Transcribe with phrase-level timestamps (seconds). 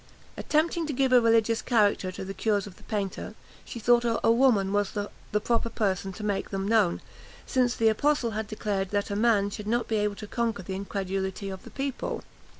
[0.35, 4.31] Attempting to give a religious character to the cures of the painter, she thought a
[4.31, 7.01] woman was the proper person to make them known,
[7.45, 10.73] since the apostle had declared that a man should not be able to conquer the
[10.73, 12.23] incredulity of the people.